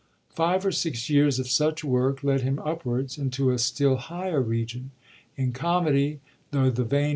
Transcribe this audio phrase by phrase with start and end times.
[0.31, 4.89] Five or six years of such work led him upwards into a still higher region.
[5.37, 7.09] In comedy, though the vein wa.